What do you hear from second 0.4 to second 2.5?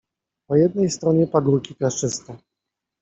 Po jednej stronie pagórki piaszczyste.